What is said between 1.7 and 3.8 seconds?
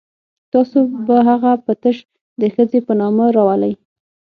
تش د ښځې په نامه راولئ.